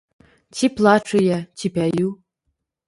Ці 0.55 0.69
плачу 0.79 1.21
я, 1.27 1.39
ці 1.61 1.73
пяю? 1.77 2.07